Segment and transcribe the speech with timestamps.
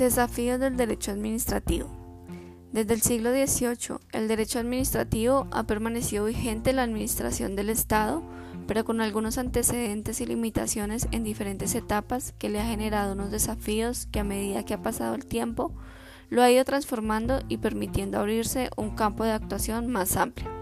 [0.00, 1.90] Desafíos del derecho administrativo.
[2.72, 8.22] Desde el siglo XVIII, el derecho administrativo ha permanecido vigente en la administración del Estado,
[8.66, 14.06] pero con algunos antecedentes y limitaciones en diferentes etapas que le ha generado unos desafíos
[14.06, 15.74] que a medida que ha pasado el tiempo
[16.30, 20.59] lo ha ido transformando y permitiendo abrirse un campo de actuación más amplio.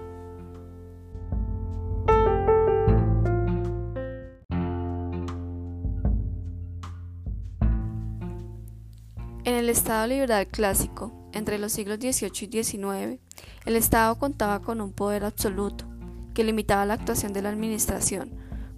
[9.48, 13.18] En el Estado liberal clásico, entre los siglos XVIII y XIX,
[13.64, 15.86] el Estado contaba con un poder absoluto,
[16.34, 18.30] que limitaba la actuación de la administración,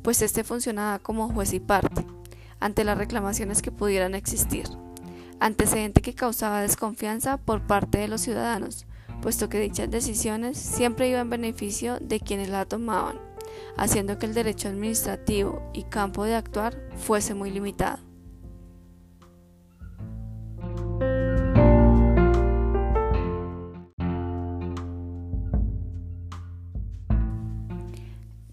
[0.03, 2.07] pues éste funcionaba como juez y parte,
[2.61, 4.69] ante las reclamaciones que pudieran existir,
[5.41, 8.87] antecedente que causaba desconfianza por parte de los ciudadanos,
[9.23, 13.19] puesto que dichas decisiones siempre iban en beneficio de quienes la tomaban,
[13.77, 18.10] haciendo que el derecho administrativo y campo de actuar fuese muy limitado.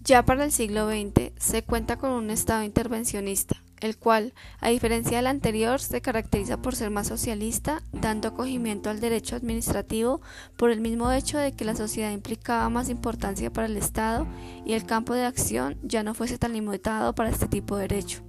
[0.08, 5.18] Ya para el siglo XX se cuenta con un Estado intervencionista, el cual, a diferencia
[5.18, 10.22] del anterior, se caracteriza por ser más socialista, dando acogimiento al derecho administrativo
[10.56, 14.26] por el mismo hecho de que la sociedad implicaba más importancia para el Estado
[14.64, 18.22] y el campo de acción ya no fuese tan limitado para este tipo de derecho,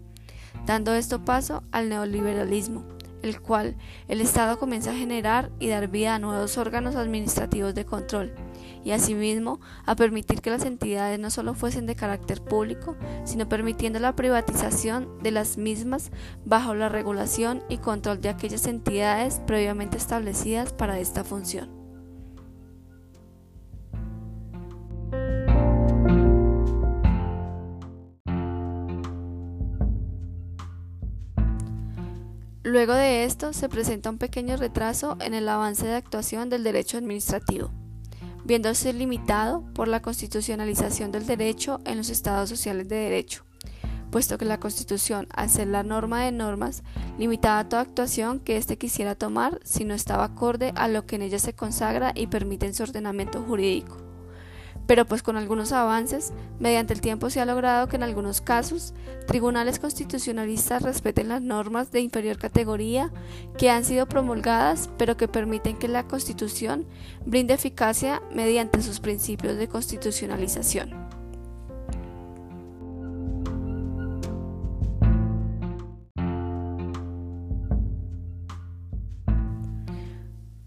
[0.65, 3.75] dando esto paso al neoliberalismo el cual
[4.07, 8.33] el Estado comienza a generar y dar vida a nuevos órganos administrativos de control,
[8.83, 13.99] y asimismo a permitir que las entidades no solo fuesen de carácter público, sino permitiendo
[13.99, 16.11] la privatización de las mismas
[16.45, 21.78] bajo la regulación y control de aquellas entidades previamente establecidas para esta función.
[32.69, 36.99] Luego de esto se presenta un pequeño retraso en el avance de actuación del derecho
[36.99, 37.71] administrativo,
[38.45, 43.43] viéndose limitado por la constitucionalización del derecho en los estados sociales de derecho,
[44.11, 46.83] puesto que la Constitución, al ser la norma de normas,
[47.17, 51.23] limitaba toda actuación que éste quisiera tomar si no estaba acorde a lo que en
[51.23, 54.08] ella se consagra y permite en su ordenamiento jurídico
[54.89, 58.95] pero pues con algunos avances, mediante el tiempo se ha logrado que en algunos casos
[59.27, 63.11] tribunales constitucionalistas respeten las normas de inferior categoría
[63.59, 66.87] que han sido promulgadas, pero que permiten que la Constitución
[67.23, 70.89] brinde eficacia mediante sus principios de constitucionalización.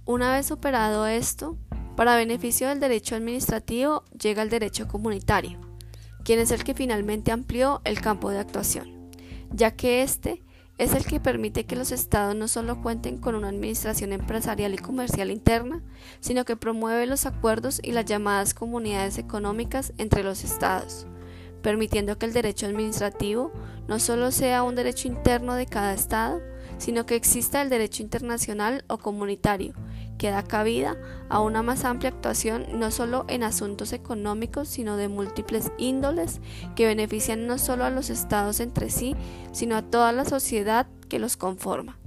[0.04, 1.58] Una vez superado esto,
[1.96, 5.58] para beneficio del derecho administrativo llega el derecho comunitario,
[6.24, 9.10] quien es el que finalmente amplió el campo de actuación,
[9.50, 10.42] ya que este
[10.78, 14.78] es el que permite que los estados no solo cuenten con una administración empresarial y
[14.78, 15.82] comercial interna,
[16.20, 21.06] sino que promueve los acuerdos y las llamadas comunidades económicas entre los estados,
[21.62, 23.52] permitiendo que el derecho administrativo
[23.86, 26.40] no solo sea un derecho interno de cada estado,
[26.78, 29.74] sino que exista el derecho internacional o comunitario,
[30.22, 30.96] que da cabida
[31.28, 36.40] a una más amplia actuación no solo en asuntos económicos, sino de múltiples índoles
[36.76, 39.16] que benefician no solo a los estados entre sí,
[39.50, 41.98] sino a toda la sociedad que los conforma.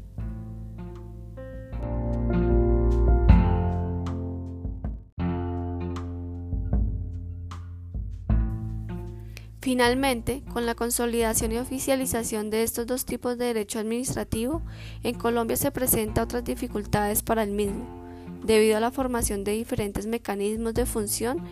[9.60, 14.62] Finalmente, con la consolidación y oficialización de estos dos tipos de derecho administrativo,
[15.04, 18.05] en Colombia se presentan otras dificultades para el mismo
[18.46, 21.44] debido a la formación de diferentes mecanismos de función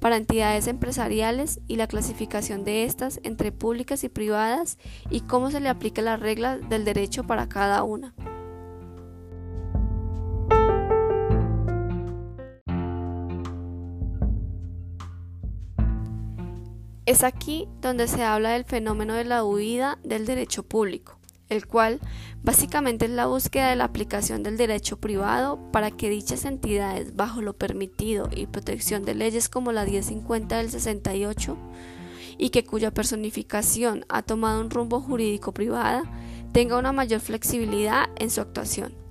[0.00, 4.76] para entidades empresariales y la clasificación de estas entre públicas y privadas
[5.10, 8.12] y cómo se le aplica las reglas del derecho para cada una.
[17.06, 21.21] Es aquí donde se habla del fenómeno de la huida del derecho público
[21.52, 22.00] el cual
[22.42, 27.42] básicamente es la búsqueda de la aplicación del derecho privado para que dichas entidades, bajo
[27.42, 31.56] lo permitido y protección de leyes como la 1050 del 68,
[32.38, 36.02] y que cuya personificación ha tomado un rumbo jurídico privada,
[36.52, 39.01] tenga una mayor flexibilidad en su actuación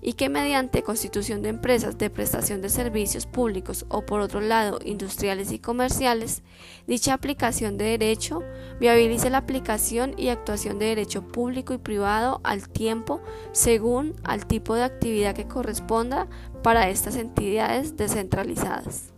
[0.00, 4.78] y que mediante constitución de empresas de prestación de servicios públicos o por otro lado
[4.84, 6.42] industriales y comerciales,
[6.86, 8.42] dicha aplicación de derecho
[8.78, 13.20] viabilice la aplicación y actuación de derecho público y privado al tiempo
[13.52, 16.28] según al tipo de actividad que corresponda
[16.62, 19.15] para estas entidades descentralizadas.